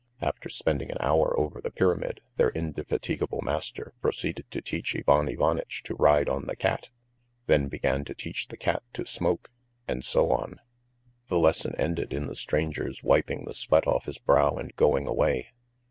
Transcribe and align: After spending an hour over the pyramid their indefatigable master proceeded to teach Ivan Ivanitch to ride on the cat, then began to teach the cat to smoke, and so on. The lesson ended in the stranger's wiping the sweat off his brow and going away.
After 0.19 0.49
spending 0.49 0.89
an 0.89 0.97
hour 0.99 1.39
over 1.39 1.61
the 1.61 1.69
pyramid 1.69 2.21
their 2.35 2.49
indefatigable 2.49 3.41
master 3.43 3.93
proceeded 4.01 4.49
to 4.49 4.59
teach 4.59 4.95
Ivan 4.95 5.29
Ivanitch 5.29 5.83
to 5.83 5.93
ride 5.93 6.27
on 6.27 6.47
the 6.47 6.55
cat, 6.55 6.89
then 7.45 7.67
began 7.67 8.03
to 8.05 8.15
teach 8.15 8.47
the 8.47 8.57
cat 8.57 8.81
to 8.93 9.05
smoke, 9.05 9.51
and 9.87 10.03
so 10.03 10.31
on. 10.31 10.59
The 11.27 11.37
lesson 11.37 11.75
ended 11.77 12.13
in 12.13 12.25
the 12.25 12.35
stranger's 12.35 13.03
wiping 13.03 13.45
the 13.45 13.53
sweat 13.53 13.85
off 13.85 14.05
his 14.05 14.17
brow 14.17 14.55
and 14.55 14.75
going 14.75 15.05
away. 15.05 15.51